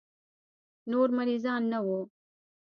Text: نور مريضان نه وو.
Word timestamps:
نور 0.91 1.07
مريضان 1.17 1.61
نه 1.71 1.79
وو. 1.85 1.99